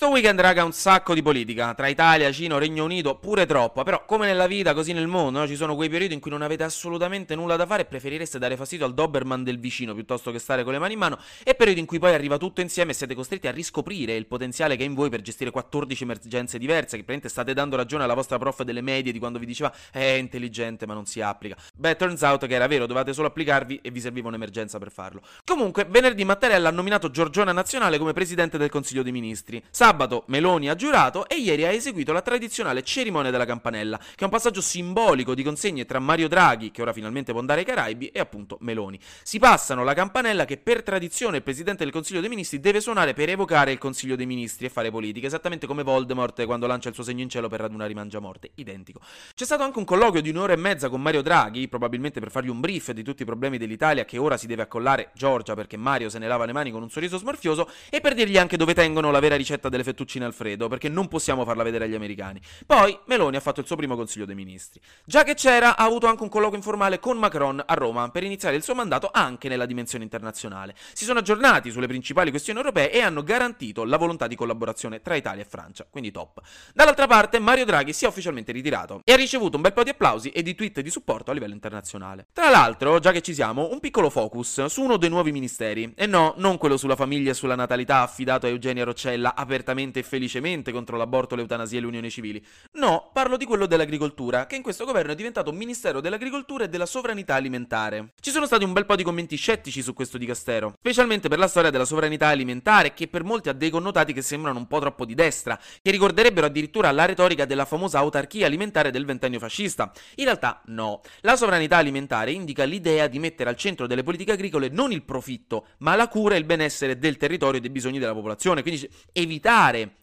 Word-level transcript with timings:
Sto 0.00 0.08
weekend, 0.08 0.40
raga, 0.40 0.64
un 0.64 0.72
sacco 0.72 1.12
di 1.12 1.20
politica. 1.20 1.74
Tra 1.74 1.86
Italia, 1.86 2.32
Cina, 2.32 2.56
Regno 2.56 2.84
Unito, 2.84 3.16
pure 3.16 3.44
troppo. 3.44 3.82
Però, 3.82 4.06
come 4.06 4.24
nella 4.24 4.46
vita, 4.46 4.72
così 4.72 4.94
nel 4.94 5.06
mondo, 5.06 5.40
no? 5.40 5.46
ci 5.46 5.56
sono 5.56 5.74
quei 5.74 5.90
periodi 5.90 6.14
in 6.14 6.20
cui 6.20 6.30
non 6.30 6.40
avete 6.40 6.62
assolutamente 6.62 7.34
nulla 7.34 7.56
da 7.56 7.66
fare 7.66 7.82
e 7.82 7.84
preferireste 7.84 8.38
dare 8.38 8.56
fastidio 8.56 8.86
al 8.86 8.94
Doberman 8.94 9.44
del 9.44 9.58
vicino 9.58 9.92
piuttosto 9.92 10.30
che 10.30 10.38
stare 10.38 10.64
con 10.64 10.72
le 10.72 10.78
mani 10.78 10.94
in 10.94 11.00
mano. 11.00 11.18
E 11.44 11.54
periodi 11.54 11.80
in 11.80 11.84
cui 11.84 11.98
poi 11.98 12.14
arriva 12.14 12.38
tutto 12.38 12.62
insieme 12.62 12.92
e 12.92 12.94
siete 12.94 13.14
costretti 13.14 13.46
a 13.46 13.50
riscoprire 13.50 14.16
il 14.16 14.26
potenziale 14.26 14.76
che 14.76 14.84
è 14.84 14.86
in 14.86 14.94
voi 14.94 15.10
per 15.10 15.20
gestire 15.20 15.50
14 15.50 16.02
emergenze 16.02 16.56
diverse. 16.56 16.96
Che 16.96 17.04
praticamente 17.04 17.28
state 17.28 17.52
dando 17.52 17.76
ragione 17.76 18.04
alla 18.04 18.14
vostra 18.14 18.38
prof 18.38 18.62
delle 18.62 18.80
medie 18.80 19.12
di 19.12 19.18
quando 19.18 19.38
vi 19.38 19.44
diceva 19.44 19.70
è 19.90 20.16
intelligente 20.18 20.86
ma 20.86 20.94
non 20.94 21.04
si 21.04 21.20
applica. 21.20 21.58
Beh, 21.74 21.96
turns 21.96 22.22
out 22.22 22.46
che 22.46 22.54
era 22.54 22.66
vero, 22.66 22.86
dovevate 22.86 23.12
solo 23.12 23.26
applicarvi 23.26 23.80
e 23.82 23.90
vi 23.90 24.00
serviva 24.00 24.28
un'emergenza 24.28 24.78
per 24.78 24.90
farlo. 24.92 25.20
Comunque, 25.44 25.84
venerdì 25.84 26.24
Mattarella 26.24 26.70
ha 26.70 26.72
nominato 26.72 27.10
Giorgiona 27.10 27.52
Nazionale 27.52 27.98
come 27.98 28.14
presidente 28.14 28.56
del 28.56 28.70
Consiglio 28.70 29.02
dei 29.02 29.12
Ministri. 29.12 29.62
Sabato 29.90 30.22
Meloni 30.28 30.68
ha 30.68 30.76
giurato 30.76 31.26
e 31.26 31.34
ieri 31.34 31.64
ha 31.64 31.70
eseguito 31.70 32.12
la 32.12 32.22
tradizionale 32.22 32.84
cerimonia 32.84 33.32
della 33.32 33.44
campanella, 33.44 33.98
che 33.98 34.20
è 34.20 34.22
un 34.22 34.30
passaggio 34.30 34.60
simbolico 34.60 35.34
di 35.34 35.42
consegne 35.42 35.84
tra 35.84 35.98
Mario 35.98 36.28
Draghi, 36.28 36.70
che 36.70 36.80
ora 36.80 36.92
finalmente 36.92 37.32
può 37.32 37.40
andare 37.40 37.60
ai 37.60 37.66
Caraibi, 37.66 38.06
e 38.06 38.20
appunto 38.20 38.56
Meloni. 38.60 39.00
Si 39.24 39.40
passano 39.40 39.82
la 39.82 39.92
campanella 39.92 40.44
che 40.44 40.58
per 40.58 40.84
tradizione 40.84 41.38
il 41.38 41.42
presidente 41.42 41.82
del 41.82 41.92
Consiglio 41.92 42.20
dei 42.20 42.28
Ministri 42.28 42.60
deve 42.60 42.80
suonare 42.80 43.14
per 43.14 43.30
evocare 43.30 43.72
il 43.72 43.78
Consiglio 43.78 44.14
dei 44.14 44.26
Ministri 44.26 44.66
e 44.66 44.68
fare 44.68 44.92
politica, 44.92 45.26
esattamente 45.26 45.66
come 45.66 45.82
Voldemort 45.82 46.44
quando 46.46 46.68
lancia 46.68 46.88
il 46.88 46.94
suo 46.94 47.02
segno 47.02 47.22
in 47.22 47.28
cielo 47.28 47.48
per 47.48 47.58
radunare 47.58 47.90
i 47.90 47.94
mangiamorte, 47.94 48.52
identico. 48.54 49.00
C'è 49.34 49.44
stato 49.44 49.64
anche 49.64 49.78
un 49.80 49.84
colloquio 49.84 50.22
di 50.22 50.30
un'ora 50.30 50.52
e 50.52 50.56
mezza 50.56 50.88
con 50.88 51.02
Mario 51.02 51.22
Draghi, 51.22 51.66
probabilmente 51.66 52.20
per 52.20 52.30
fargli 52.30 52.48
un 52.48 52.60
brief 52.60 52.92
di 52.92 53.02
tutti 53.02 53.22
i 53.22 53.26
problemi 53.26 53.58
dell'Italia 53.58 54.04
che 54.04 54.18
ora 54.18 54.36
si 54.36 54.46
deve 54.46 54.62
accollare 54.62 55.10
Giorgia 55.14 55.54
perché 55.54 55.76
Mario 55.76 56.08
se 56.10 56.20
ne 56.20 56.28
lava 56.28 56.44
le 56.44 56.52
mani 56.52 56.70
con 56.70 56.80
un 56.80 56.90
sorriso 56.90 57.18
smorfioso 57.18 57.68
e 57.90 58.00
per 58.00 58.14
dirgli 58.14 58.38
anche 58.38 58.56
dove 58.56 58.72
tengono 58.72 59.10
la 59.10 59.18
vera 59.18 59.34
ricetta 59.34 59.68
delle 59.80 59.84
fettuccine 59.84 60.24
Alfredo, 60.24 60.68
perché 60.68 60.88
non 60.88 61.08
possiamo 61.08 61.44
farla 61.44 61.62
vedere 61.62 61.84
agli 61.84 61.94
americani. 61.94 62.40
Poi 62.66 62.98
Meloni 63.06 63.36
ha 63.36 63.40
fatto 63.40 63.60
il 63.60 63.66
suo 63.66 63.76
primo 63.76 63.96
consiglio 63.96 64.26
dei 64.26 64.34
ministri. 64.34 64.80
Già 65.04 65.24
che 65.24 65.34
c'era, 65.34 65.76
ha 65.76 65.84
avuto 65.84 66.06
anche 66.06 66.22
un 66.22 66.28
colloquio 66.28 66.56
informale 66.56 66.98
con 66.98 67.18
Macron 67.18 67.62
a 67.64 67.74
Roma 67.74 68.10
per 68.10 68.22
iniziare 68.24 68.56
il 68.56 68.62
suo 68.62 68.74
mandato 68.74 69.10
anche 69.12 69.48
nella 69.48 69.66
dimensione 69.66 70.04
internazionale. 70.04 70.74
Si 70.92 71.04
sono 71.04 71.20
aggiornati 71.20 71.70
sulle 71.70 71.86
principali 71.86 72.30
questioni 72.30 72.58
europee 72.58 72.92
e 72.92 73.00
hanno 73.00 73.22
garantito 73.22 73.84
la 73.84 73.96
volontà 73.96 74.26
di 74.26 74.34
collaborazione 74.34 75.00
tra 75.00 75.14
Italia 75.14 75.42
e 75.42 75.46
Francia, 75.46 75.86
quindi 75.88 76.10
top. 76.10 76.40
Dall'altra 76.74 77.06
parte, 77.06 77.38
Mario 77.38 77.64
Draghi 77.64 77.92
si 77.92 78.04
è 78.04 78.08
ufficialmente 78.08 78.52
ritirato 78.52 79.00
e 79.04 79.12
ha 79.12 79.16
ricevuto 79.16 79.56
un 79.56 79.62
bel 79.62 79.72
po' 79.72 79.82
di 79.82 79.90
applausi 79.90 80.30
e 80.30 80.42
di 80.42 80.54
tweet 80.54 80.80
di 80.80 80.90
supporto 80.90 81.30
a 81.30 81.34
livello 81.34 81.54
internazionale. 81.54 82.26
Tra 82.32 82.50
l'altro, 82.50 82.98
già 82.98 83.12
che 83.12 83.22
ci 83.22 83.34
siamo, 83.34 83.68
un 83.70 83.80
piccolo 83.80 84.10
focus 84.10 84.66
su 84.66 84.82
uno 84.82 84.96
dei 84.96 85.08
nuovi 85.08 85.32
ministeri. 85.32 85.92
E 85.96 86.06
no, 86.06 86.34
non 86.36 86.58
quello 86.58 86.76
sulla 86.76 86.96
famiglia 86.96 87.30
e 87.30 87.34
sulla 87.34 87.54
natalità 87.54 88.02
affidato 88.02 88.46
a 88.46 88.48
Eugenia 88.48 88.84
Roccella 88.84 89.34
apertamente 89.60 90.00
e 90.00 90.02
felicemente 90.02 90.72
contro 90.72 90.96
l'aborto, 90.96 91.34
l'eutanasia 91.34 91.78
e 91.78 91.80
le 91.82 91.86
unioni 91.86 92.10
civili. 92.10 92.44
No, 92.72 93.10
parlo 93.12 93.36
di 93.36 93.44
quello 93.44 93.66
dell'agricoltura, 93.66 94.46
che 94.46 94.56
in 94.56 94.62
questo 94.62 94.84
governo 94.84 95.12
è 95.12 95.14
diventato 95.14 95.52
Ministero 95.52 96.00
dell'Agricoltura 96.00 96.64
e 96.64 96.68
della 96.68 96.86
Sovranità 96.86 97.34
Alimentare. 97.34 98.12
Ci 98.20 98.30
sono 98.30 98.46
stati 98.46 98.64
un 98.64 98.72
bel 98.72 98.86
po' 98.86 98.96
di 98.96 99.02
commenti 99.02 99.36
scettici 99.36 99.82
su 99.82 99.92
questo 99.92 100.18
dicastero, 100.18 100.74
specialmente 100.78 101.28
per 101.28 101.38
la 101.38 101.48
storia 101.48 101.70
della 101.70 101.84
sovranità 101.84 102.28
alimentare, 102.28 102.94
che 102.94 103.08
per 103.08 103.22
molti 103.22 103.48
ha 103.48 103.52
dei 103.52 103.70
connotati 103.70 104.12
che 104.12 104.22
sembrano 104.22 104.58
un 104.58 104.66
po' 104.66 104.80
troppo 104.80 105.04
di 105.04 105.14
destra, 105.14 105.58
che 105.82 105.90
ricorderebbero 105.90 106.46
addirittura 106.46 106.90
la 106.90 107.04
retorica 107.04 107.44
della 107.44 107.64
famosa 107.64 107.98
autarchia 107.98 108.46
alimentare 108.46 108.90
del 108.90 109.04
ventennio 109.04 109.38
fascista. 109.38 109.92
In 110.16 110.24
realtà 110.24 110.62
no, 110.66 111.02
la 111.20 111.36
sovranità 111.36 111.76
alimentare 111.76 112.32
indica 112.32 112.64
l'idea 112.64 113.06
di 113.06 113.18
mettere 113.18 113.50
al 113.50 113.56
centro 113.56 113.86
delle 113.86 114.02
politiche 114.02 114.32
agricole 114.32 114.68
non 114.68 114.92
il 114.92 115.02
profitto, 115.02 115.66
ma 115.78 115.94
la 115.94 116.08
cura 116.08 116.34
e 116.34 116.38
il 116.38 116.44
benessere 116.44 116.98
del 116.98 117.16
territorio 117.16 117.58
e 117.58 117.60
dei 117.60 117.70
bisogni 117.70 117.98
della 117.98 118.14
popolazione, 118.14 118.62
quindi 118.62 118.88
evitare 119.12 119.49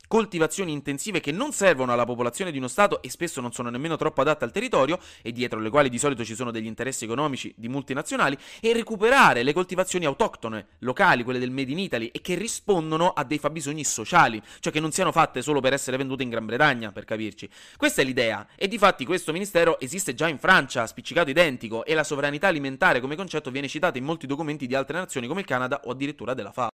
coltivazioni 0.07 0.73
intensive 0.73 1.21
che 1.21 1.31
non 1.31 1.53
servono 1.53 1.93
alla 1.93 2.03
popolazione 2.03 2.51
di 2.51 2.57
uno 2.57 2.67
Stato 2.67 3.01
e 3.01 3.09
spesso 3.09 3.39
non 3.39 3.53
sono 3.53 3.69
nemmeno 3.69 3.95
troppo 3.95 4.19
adatte 4.19 4.43
al 4.43 4.51
territorio 4.51 4.99
e 5.21 5.31
dietro 5.31 5.59
le 5.61 5.69
quali 5.69 5.89
di 5.89 5.97
solito 5.97 6.25
ci 6.25 6.35
sono 6.35 6.51
degli 6.51 6.65
interessi 6.65 7.05
economici 7.05 7.53
di 7.55 7.69
multinazionali 7.69 8.37
e 8.59 8.73
recuperare 8.73 9.43
le 9.43 9.53
coltivazioni 9.53 10.05
autoctone, 10.05 10.67
locali, 10.79 11.23
quelle 11.23 11.39
del 11.39 11.51
Made 11.51 11.71
in 11.71 11.79
Italy 11.79 12.07
e 12.07 12.19
che 12.19 12.35
rispondono 12.35 13.11
a 13.11 13.23
dei 13.23 13.37
fabbisogni 13.37 13.85
sociali, 13.85 14.41
cioè 14.59 14.73
che 14.73 14.81
non 14.81 14.91
siano 14.91 15.13
fatte 15.13 15.41
solo 15.41 15.61
per 15.61 15.71
essere 15.71 15.95
vendute 15.95 16.23
in 16.23 16.29
Gran 16.29 16.45
Bretagna, 16.45 16.91
per 16.91 17.05
capirci. 17.05 17.49
Questa 17.77 18.01
è 18.01 18.05
l'idea 18.05 18.47
e 18.57 18.67
di 18.67 18.77
fatti 18.77 19.05
questo 19.05 19.31
ministero 19.31 19.79
esiste 19.79 20.13
già 20.13 20.27
in 20.27 20.39
Francia, 20.39 20.85
spiccicato 20.87 21.29
identico 21.29 21.85
e 21.85 21.93
la 21.93 22.03
sovranità 22.03 22.47
alimentare 22.47 22.99
come 22.99 23.15
concetto 23.15 23.49
viene 23.49 23.69
citata 23.69 23.97
in 23.97 24.03
molti 24.03 24.27
documenti 24.27 24.67
di 24.67 24.75
altre 24.75 24.97
nazioni 24.97 25.27
come 25.27 25.39
il 25.39 25.45
Canada 25.45 25.79
o 25.85 25.91
addirittura 25.91 26.33
della 26.33 26.51
FAO. 26.51 26.69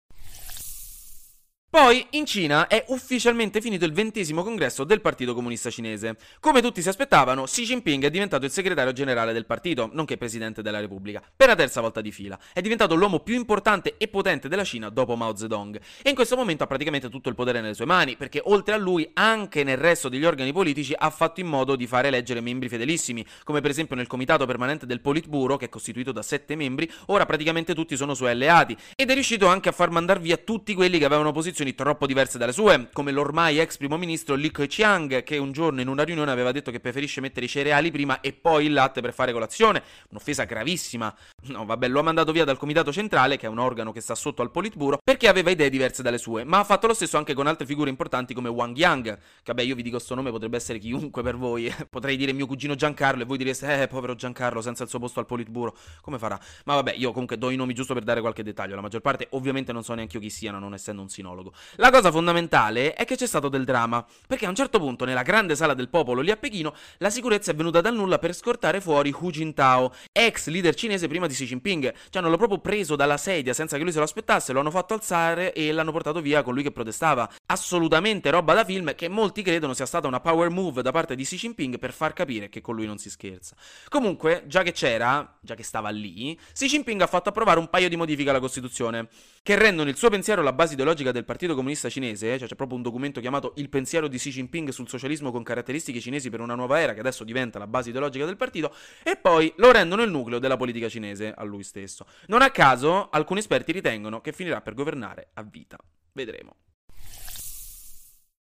Poi 1.74 2.06
in 2.12 2.28
Cina 2.28 2.68
è 2.68 2.86
ufficialmente 2.90 3.60
finito 3.60 3.84
il 3.84 3.94
ventesimo 3.94 4.44
congresso 4.44 4.84
del 4.84 5.02
Partito 5.02 5.34
Comunista 5.34 5.72
Cinese. 5.72 6.18
Come 6.40 6.62
tutti 6.62 6.84
si 6.84 6.88
aspettavano, 6.88 7.46
Xi 7.46 7.64
Jinping 7.64 8.06
è 8.06 8.12
diventato 8.12 8.46
il 8.46 8.52
segretario 8.52 8.94
generale 8.94 9.34
del 9.34 9.48
partito, 9.48 9.90
nonché 9.92 10.16
presidente 10.16 10.62
della 10.62 10.80
Repubblica, 10.80 11.20
per 11.36 11.48
la 11.48 11.56
terza 11.56 11.82
volta 11.82 12.00
di 12.00 12.12
fila. 12.12 12.38
È 12.54 12.62
diventato 12.62 12.94
l'uomo 12.94 13.22
più 13.22 13.34
importante 13.34 13.96
e 13.98 14.08
potente 14.08 14.48
della 14.48 14.64
Cina 14.64 14.90
dopo 14.90 15.16
Mao 15.16 15.36
Zedong. 15.36 15.82
E 16.04 16.10
in 16.12 16.14
questo 16.14 16.36
momento 16.36 16.64
ha 16.64 16.68
praticamente 16.68 17.10
tutto 17.10 17.30
il 17.30 17.34
potere 17.34 17.60
nelle 17.60 17.74
sue 17.74 17.86
mani, 17.86 18.18
perché 18.18 18.40
oltre 18.44 18.76
a 18.76 18.78
lui, 18.78 19.10
anche 19.14 19.64
nel 19.64 19.78
resto 19.78 20.10
degli 20.10 20.26
organi 20.26 20.54
politici, 20.54 20.94
ha 20.96 21.10
fatto 21.10 21.40
in 21.40 21.48
modo 21.48 21.76
di 21.76 21.88
fare 21.88 22.10
eleggere 22.10 22.40
membri 22.40 22.70
fedelissimi, 22.70 23.26
come 23.44 23.62
per 23.62 23.72
esempio 23.72 23.96
nel 23.96 24.06
comitato 24.06 24.46
permanente 24.46 24.86
del 24.86 25.02
Politburo, 25.02 25.58
che 25.58 25.66
è 25.66 25.70
costituito 25.70 26.12
da 26.12 26.22
sette 26.22 26.56
membri, 26.56 26.88
ora 27.08 27.26
praticamente 27.26 27.74
tutti 27.74 27.98
sono 27.98 28.14
suoi 28.14 28.30
alleati. 28.30 28.78
Ed 28.96 29.10
è 29.10 29.16
riuscito 29.16 29.48
anche 29.48 29.70
a 29.70 29.72
far 29.72 29.90
mandar 29.90 30.20
via 30.22 30.38
tutti 30.38 30.76
quelli 30.76 31.00
che 31.00 31.06
avevano 31.06 31.32
posizioni 31.32 31.62
troppo 31.74 32.06
diverse 32.06 32.38
dalle 32.38 32.52
sue, 32.52 32.90
come 32.92 33.12
l'ormai 33.12 33.60
ex 33.60 33.78
primo 33.78 33.98
ministro 33.98 34.36
Li 34.36 34.52
Keqiang, 34.52 35.24
che 35.24 35.38
un 35.38 35.52
giorno 35.54 35.80
in 35.80 35.88
una 35.88 36.04
riunione 36.04 36.32
aveva 36.32 36.52
detto 36.52 36.70
che 36.70 36.82
preferisce 36.82 37.22
mettere 37.22 37.46
i 37.46 37.50
cereali 37.50 37.92
prima 37.92 38.20
e 38.20 38.34
poi 38.34 38.66
il 38.66 38.74
latte 38.74 39.00
per 39.00 39.14
fare 39.14 39.32
colazione, 39.32 39.82
un'offesa 40.10 40.44
gravissima. 40.44 41.16
No, 41.46 41.66
vabbè, 41.66 41.90
lo 41.90 42.00
ha 42.00 42.04
mandato 42.04 42.32
via 42.32 42.46
dal 42.46 42.58
comitato 42.58 42.94
centrale, 42.94 43.36
che 43.36 43.48
è 43.48 43.50
un 43.50 43.58
organo 43.60 43.92
che 43.92 44.00
sta 44.00 44.16
sotto 44.16 44.42
al 44.42 44.50
Politburo, 44.50 44.98
perché 45.04 45.28
aveva 45.28 45.50
idee 45.50 45.70
diverse 45.70 46.02
dalle 46.02 46.18
sue, 46.18 46.46
ma 46.46 46.60
ha 46.60 46.64
fatto 46.64 46.88
lo 46.88 46.94
stesso 46.94 47.18
anche 47.18 47.34
con 47.34 47.48
altre 47.48 47.66
figure 47.66 47.90
importanti 47.90 48.34
come 48.34 48.48
Wang 48.48 48.78
Yang, 48.78 49.18
che 49.18 49.20
vabbè, 49.48 49.62
io 49.62 49.76
vi 49.76 49.84
dico 49.84 50.00
sto 50.00 50.16
nome 50.16 50.32
potrebbe 50.32 50.56
essere 50.56 50.80
chiunque 50.80 51.22
per 51.22 51.36
voi, 51.36 51.74
potrei 51.90 52.16
dire 52.16 52.32
mio 52.32 52.46
cugino 52.46 52.76
Giancarlo 52.76 53.24
e 53.24 53.26
voi 53.26 53.38
direste 53.38 53.82
"Eh, 53.82 53.88
povero 53.88 54.16
Giancarlo, 54.16 54.62
senza 54.62 54.84
il 54.84 54.90
suo 54.90 55.00
posto 55.00 55.20
al 55.20 55.26
Politburo, 55.26 55.76
come 56.00 56.18
farà?". 56.18 56.40
Ma 56.64 56.76
vabbè, 56.76 56.94
io 56.94 57.12
comunque 57.12 57.38
do 57.38 57.50
i 57.50 57.58
nomi 57.58 57.74
giusto 57.74 57.94
per 57.94 58.04
dare 58.04 58.22
qualche 58.22 58.42
dettaglio, 58.42 58.76
la 58.76 58.82
maggior 58.82 59.02
parte 59.02 59.28
ovviamente 59.32 59.74
non 59.74 59.84
so 59.84 59.94
neanche 59.96 60.16
io 60.16 60.22
chi 60.22 60.30
siano, 60.30 60.60
non 60.60 60.74
essendo 60.74 61.02
un 61.02 61.10
sinologo. 61.10 61.52
La 61.76 61.92
cosa 61.92 62.10
fondamentale 62.10 62.94
è 62.94 63.04
che 63.04 63.18
c'è 63.18 63.28
stato 63.28 63.50
del 63.50 63.66
dramma, 63.66 64.06
perché 64.26 64.46
a 64.46 64.50
un 64.50 64.56
certo 64.56 64.80
punto 64.80 65.04
nella 65.04 65.24
grande 65.24 65.58
sala 65.58 65.74
del 65.74 65.90
popolo 65.90 66.22
lì 66.22 66.32
a 66.32 66.38
Pechino 66.38 66.74
la 67.00 67.10
sicurezza 67.10 67.52
è 67.52 67.56
venuta 67.56 67.82
dal 67.82 67.94
nulla 67.94 68.18
per 68.18 68.34
scortare 68.34 68.80
fuori 68.80 69.14
Hu 69.18 69.30
Jintao, 69.30 69.92
ex 70.14 70.48
leader 70.48 70.74
cinese 70.74 71.10
prima 71.10 71.28
di 71.28 71.33
Xi 71.34 71.46
Jinping. 71.46 71.94
Cioè 72.10 72.24
hanno 72.24 72.38
proprio 72.38 72.60
preso 72.60 72.96
dalla 72.96 73.18
sedia 73.18 73.54
senza 73.54 73.78
che 73.78 73.84
lui 73.84 73.92
se 73.92 73.98
lo 73.98 74.06
aspettasse, 74.06 74.54
lo 74.54 74.60
hanno 74.60 74.72
fatto 74.72 74.94
alzare 74.94 75.54
e 75.54 75.72
l'hanno 75.72 75.92
portato 75.92 76.22
via 76.22 76.42
con 76.42 76.54
lui 76.54 76.64
che 76.64 76.72
protestava. 76.72 77.30
Assolutamente 77.48 78.30
roba 78.30 78.54
da 78.54 78.64
film 78.64 78.96
che 78.96 79.08
molti 79.08 79.42
credono 79.42 79.74
sia 79.74 79.86
stata 79.86 80.08
una 80.08 80.20
power 80.20 80.50
move 80.50 80.82
da 80.82 80.92
parte 80.92 81.16
di 81.16 81.24
Xi 81.24 81.36
Jinping 81.36 81.80
per 81.80 81.94
far 81.94 82.14
capire 82.14 82.50
che 82.50 82.62
con 82.62 82.76
lui 82.76 82.86
non 82.86 82.98
si 82.98 83.10
scherza. 83.10 83.56
Comunque, 83.90 84.44
già 84.48 84.64
che 84.64 84.72
c'era, 84.72 85.38
già 85.42 85.56
che 85.56 85.64
stava 85.64 85.90
lì, 85.90 86.38
Xi 86.54 86.68
Jinping 86.68 87.02
ha 87.02 87.08
fatto 87.08 87.30
approvare 87.30 87.60
un 87.60 87.70
paio 87.70 87.90
di 87.90 87.96
modifiche 87.96 88.30
alla 88.30 88.40
Costituzione, 88.40 89.08
che 89.42 89.56
rendono 89.56 89.90
il 89.90 89.98
suo 89.98 90.10
pensiero 90.10 90.42
la 90.42 90.54
base 90.54 90.74
ideologica 90.74 91.12
del 91.12 91.26
Partito 91.26 91.56
Comunista 91.56 91.90
Cinese, 91.90 92.38
cioè 92.38 92.48
c'è 92.48 92.56
proprio 92.56 92.78
un 92.78 92.84
documento 92.84 93.20
chiamato 93.20 93.54
Il 93.58 93.70
pensiero 93.70 94.08
di 94.08 94.18
Xi 94.18 94.30
Jinping 94.30 94.70
sul 94.70 94.88
socialismo 94.88 95.32
con 95.32 95.44
caratteristiche 95.44 96.00
cinesi 96.00 96.30
per 96.30 96.40
una 96.40 96.56
nuova 96.56 96.80
era, 96.80 96.94
che 96.94 97.00
adesso 97.00 97.24
diventa 97.24 97.60
la 97.60 97.68
base 97.68 97.90
ideologica 97.90 98.26
del 98.26 98.38
partito, 98.38 98.74
e 99.04 99.16
poi 99.16 99.52
lo 99.58 99.72
rendono 99.72 100.04
il 100.04 100.12
nucleo 100.12 100.40
della 100.40 100.58
politica 100.58 100.90
cinese 100.90 101.23
a 101.30 101.44
lui 101.44 101.64
stesso. 101.64 102.06
Non 102.28 102.42
a 102.42 102.50
caso, 102.52 103.10
alcuni 103.10 103.40
esperti 103.40 103.72
ritengono 103.72 104.22
che 104.22 104.34
finirà 104.34 104.62
per 104.62 104.74
governare 104.74 105.30
a 105.34 105.44
vita. 105.44 105.78
Vedremo. 106.12 106.56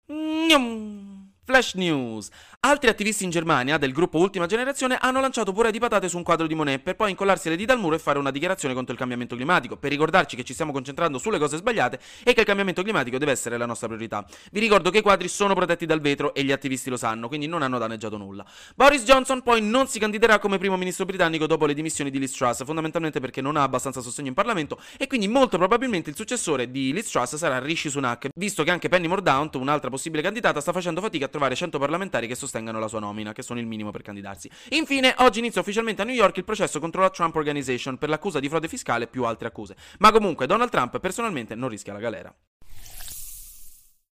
Gnam. 0.06 1.19
Flash 1.50 1.74
News. 1.74 2.30
Altri 2.60 2.90
attivisti 2.90 3.24
in 3.24 3.32
Germania, 3.32 3.80
del 3.80 3.92
gruppo 3.92 4.20
Ultima 4.20 4.46
Generazione, 4.46 4.98
hanno 5.00 5.20
lanciato 5.20 5.52
pure 5.52 5.72
di 5.72 5.80
patate 5.80 6.08
su 6.08 6.18
un 6.18 6.24
quadro 6.24 6.46
di 6.46 6.54
Monet 6.54 6.80
per 6.82 6.96
poi 6.96 7.10
incollarsi 7.10 7.50
le 7.50 7.56
dita 7.56 7.74
al 7.74 7.80
muro 7.80 7.96
e 7.96 8.00
fare 8.00 8.20
una 8.20 8.30
dichiarazione 8.30 8.76
contro 8.76 8.94
il 8.94 9.00
cambiamento 9.00 9.36
climatico, 9.36 9.76
per 9.76 9.90
ricordarci 9.90 10.36
che 10.36 10.44
ci 10.44 10.54
stiamo 10.54 10.72
concentrando 10.72 11.18
sulle 11.18 11.40
cose 11.40 11.58
sbagliate 11.58 12.00
e 12.24 12.34
che 12.34 12.42
il 12.42 12.46
cambiamento 12.46 12.84
climatico 12.84 13.18
deve 13.18 13.32
essere 13.32 13.58
la 13.58 13.66
nostra 13.66 13.88
priorità. 13.88 14.24
Vi 14.52 14.60
ricordo 14.60 14.92
che 14.92 15.00
i 15.00 15.02
quadri 15.02 15.28
sono 15.28 15.56
protetti 15.56 15.88
dal 15.88 16.02
vetro 16.02 16.36
e 16.36 16.44
gli 16.44 16.52
attivisti 16.52 16.92
lo 16.92 16.98
sanno, 16.98 17.28
quindi 17.30 17.48
non 17.48 17.64
hanno 17.64 17.80
danneggiato 17.80 18.18
nulla. 18.18 18.46
Boris 18.76 19.04
Johnson 19.06 19.42
poi 19.42 19.62
non 19.64 19.88
si 19.88 19.98
candiderà 19.98 20.38
come 20.38 20.60
primo 20.60 20.78
ministro 20.78 21.06
britannico 21.06 21.48
dopo 21.48 21.66
le 21.66 21.74
dimissioni 21.74 22.12
di 22.12 22.20
Liz 22.20 22.34
Truss, 22.34 22.64
fondamentalmente 22.64 23.20
perché 23.20 23.42
non 23.42 23.56
ha 23.56 23.64
abbastanza 23.64 24.02
sostegno 24.02 24.28
in 24.28 24.36
Parlamento 24.36 24.80
e 24.98 25.08
quindi 25.08 25.28
molto 25.28 25.58
probabilmente 25.58 26.12
il 26.12 26.16
successore 26.16 26.70
di 26.70 26.94
Liz 26.94 27.10
Truss 27.10 27.38
sarà 27.38 27.58
Rishi 27.58 27.90
Sunak, 27.90 28.28
visto 28.36 28.64
che 28.64 28.70
anche 28.70 28.90
Penny 28.90 29.08
Mordaunt, 29.08 29.56
un'altra 29.56 29.90
possibile 29.90 30.22
candidata, 30.22 30.60
sta 30.60 30.74
facendo 30.74 31.00
fatica 31.00 31.26
a 31.26 31.28
trovare 31.30 31.38
trovare 31.40 31.56
100 31.56 31.80
parlamentari 31.80 32.28
che 32.28 32.36
sostengano 32.36 32.80
la 32.80 32.90
sua 32.90 33.00
nomina, 33.00 33.32
che 33.32 33.42
sono 33.42 33.62
il 33.62 33.66
minimo 33.66 33.92
per 33.92 34.02
candidarsi. 34.02 34.50
Infine, 34.72 35.16
oggi 35.20 35.40
inizia 35.40 35.62
ufficialmente 35.62 36.02
a 36.02 36.06
New 36.06 36.14
York 36.14 36.36
il 36.38 36.44
processo 36.44 36.82
contro 36.82 37.02
la 37.02 37.10
Trump 37.10 37.34
Organization 37.36 37.98
per 37.98 38.10
l'accusa 38.10 38.40
di 38.42 38.50
frode 38.50 38.68
fiscale 38.68 39.08
più 39.08 39.24
altre 39.24 39.48
accuse. 39.48 39.78
Ma 40.00 40.12
comunque 40.12 40.46
Donald 40.46 40.70
Trump 40.70 41.00
personalmente 41.00 41.56
non 41.56 41.70
rischia 41.70 41.94
la 41.94 42.00
galera. 42.00 42.36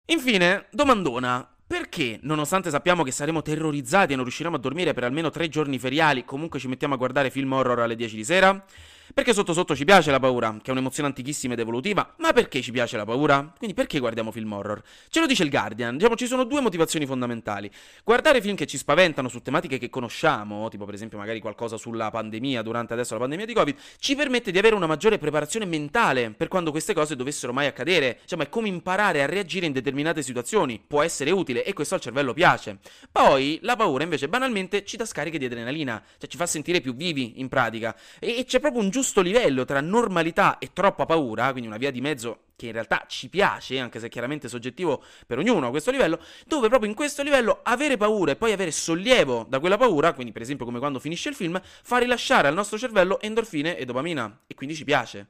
Infine, 0.06 0.66
domandona. 0.70 1.53
Perché, 1.66 2.18
nonostante 2.22 2.68
sappiamo 2.68 3.02
che 3.02 3.10
saremo 3.10 3.40
terrorizzati 3.40 4.12
e 4.12 4.16
non 4.16 4.24
riusciremo 4.24 4.56
a 4.56 4.58
dormire 4.58 4.92
per 4.92 5.04
almeno 5.04 5.30
tre 5.30 5.48
giorni 5.48 5.78
feriali, 5.78 6.24
comunque 6.24 6.58
ci 6.58 6.68
mettiamo 6.68 6.92
a 6.92 6.98
guardare 6.98 7.30
film 7.30 7.52
horror 7.52 7.80
alle 7.80 7.96
10 7.96 8.16
di 8.16 8.24
sera? 8.24 8.64
Perché 9.12 9.34
sotto 9.34 9.52
sotto 9.52 9.76
ci 9.76 9.84
piace 9.84 10.10
la 10.10 10.18
paura, 10.18 10.56
che 10.60 10.68
è 10.68 10.70
un'emozione 10.70 11.08
antichissima 11.08 11.52
ed 11.52 11.60
evolutiva, 11.60 12.14
ma 12.18 12.32
perché 12.32 12.62
ci 12.62 12.72
piace 12.72 12.96
la 12.96 13.04
paura? 13.04 13.52
Quindi 13.56 13.76
perché 13.76 13.98
guardiamo 13.98 14.32
film 14.32 14.50
horror? 14.52 14.82
Ce 15.10 15.20
lo 15.20 15.26
dice 15.26 15.42
il 15.42 15.50
Guardian, 15.50 15.96
diciamo 15.96 16.16
ci 16.16 16.26
sono 16.26 16.44
due 16.44 16.60
motivazioni 16.60 17.04
fondamentali. 17.04 17.70
Guardare 18.02 18.40
film 18.40 18.56
che 18.56 18.66
ci 18.66 18.78
spaventano 18.78 19.28
su 19.28 19.40
tematiche 19.42 19.78
che 19.78 19.90
conosciamo, 19.90 20.68
tipo 20.68 20.84
per 20.84 20.94
esempio 20.94 21.18
magari 21.18 21.38
qualcosa 21.38 21.76
sulla 21.76 22.10
pandemia, 22.10 22.62
durante 22.62 22.94
adesso 22.94 23.12
la 23.12 23.20
pandemia 23.20 23.46
di 23.46 23.52
Covid, 23.52 23.76
ci 23.98 24.16
permette 24.16 24.50
di 24.50 24.58
avere 24.58 24.74
una 24.74 24.86
maggiore 24.86 25.18
preparazione 25.18 25.66
mentale 25.66 26.30
per 26.30 26.48
quando 26.48 26.70
queste 26.70 26.94
cose 26.94 27.14
dovessero 27.14 27.52
mai 27.52 27.66
accadere. 27.66 28.18
Diciamo 28.22 28.42
è 28.42 28.48
come 28.48 28.68
imparare 28.68 29.22
a 29.22 29.26
reagire 29.26 29.66
in 29.66 29.72
determinate 29.72 30.22
situazioni, 30.22 30.82
può 30.84 31.02
essere 31.02 31.30
utile 31.30 31.53
e 31.62 31.72
questo 31.72 31.94
al 31.94 32.00
cervello 32.00 32.32
piace. 32.32 32.78
Poi 33.12 33.58
la 33.62 33.76
paura 33.76 34.02
invece 34.02 34.28
banalmente 34.28 34.84
ci 34.84 34.96
dà 34.96 35.04
scariche 35.04 35.38
di 35.38 35.44
adrenalina, 35.44 36.02
cioè 36.18 36.28
ci 36.28 36.36
fa 36.36 36.46
sentire 36.46 36.80
più 36.80 36.94
vivi 36.94 37.34
in 37.40 37.48
pratica 37.48 37.94
e 38.18 38.44
c'è 38.46 38.60
proprio 38.60 38.82
un 38.82 38.90
giusto 38.90 39.20
livello 39.20 39.64
tra 39.64 39.80
normalità 39.80 40.58
e 40.58 40.70
troppa 40.72 41.06
paura, 41.06 41.50
quindi 41.50 41.68
una 41.68 41.76
via 41.76 41.90
di 41.90 42.00
mezzo 42.00 42.38
che 42.56 42.66
in 42.66 42.72
realtà 42.72 43.04
ci 43.08 43.28
piace, 43.28 43.78
anche 43.78 43.98
se 43.98 44.06
è 44.06 44.08
chiaramente 44.08 44.48
soggettivo 44.48 45.02
per 45.26 45.38
ognuno 45.38 45.66
a 45.66 45.70
questo 45.70 45.90
livello, 45.90 46.20
dove 46.46 46.68
proprio 46.68 46.88
in 46.88 46.96
questo 46.96 47.22
livello 47.22 47.60
avere 47.62 47.96
paura 47.96 48.32
e 48.32 48.36
poi 48.36 48.52
avere 48.52 48.70
sollievo 48.70 49.46
da 49.48 49.58
quella 49.60 49.76
paura, 49.76 50.12
quindi 50.12 50.32
per 50.32 50.42
esempio 50.42 50.64
come 50.64 50.78
quando 50.78 50.98
finisce 50.98 51.28
il 51.28 51.34
film, 51.34 51.60
fa 51.62 51.98
rilasciare 51.98 52.48
al 52.48 52.54
nostro 52.54 52.78
cervello 52.78 53.20
endorfine 53.20 53.76
e 53.76 53.84
dopamina 53.84 54.40
e 54.46 54.54
quindi 54.54 54.74
ci 54.74 54.84
piace. 54.84 55.28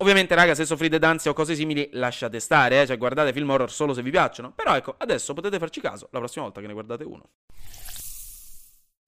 Ovviamente, 0.00 0.34
raga, 0.34 0.54
se 0.54 0.64
soffrite 0.64 0.98
d'ansia 0.98 1.30
o 1.30 1.34
cose 1.34 1.54
simili, 1.54 1.88
lasciate 1.92 2.40
stare, 2.40 2.80
eh? 2.80 2.86
cioè 2.86 2.96
guardate 2.96 3.32
film 3.34 3.50
horror 3.50 3.70
solo 3.70 3.92
se 3.92 4.02
vi 4.02 4.10
piacciono. 4.10 4.52
Però 4.52 4.74
ecco, 4.74 4.94
adesso 4.96 5.34
potete 5.34 5.58
farci 5.58 5.80
caso 5.80 6.08
la 6.12 6.18
prossima 6.18 6.44
volta 6.44 6.60
che 6.60 6.66
ne 6.66 6.72
guardate 6.72 7.04
uno. 7.04 7.28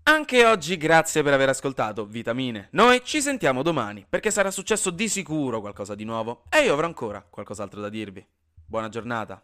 Anche 0.04 0.44
oggi 0.44 0.76
grazie 0.76 1.22
per 1.22 1.32
aver 1.32 1.48
ascoltato 1.48 2.04
Vitamine. 2.04 2.68
Noi 2.72 3.02
ci 3.04 3.22
sentiamo 3.22 3.62
domani 3.62 4.04
perché 4.06 4.30
sarà 4.30 4.50
successo 4.50 4.90
di 4.90 5.08
sicuro 5.08 5.60
qualcosa 5.60 5.94
di 5.94 6.04
nuovo 6.04 6.42
e 6.50 6.64
io 6.64 6.74
avrò 6.74 6.86
ancora 6.86 7.24
qualcos'altro 7.28 7.80
da 7.80 7.88
dirvi. 7.88 8.26
Buona 8.66 8.88
giornata. 8.88 9.42